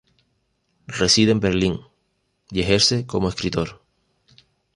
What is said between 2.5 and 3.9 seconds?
ejerce como escritor.